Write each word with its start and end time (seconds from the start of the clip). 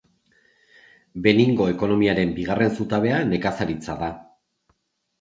Beningo 1.27 1.69
ekonomiaren 1.75 2.33
bigarren 2.41 2.75
zutabea 2.81 3.23
nekazaritza 3.31 4.01
da. 4.05 4.15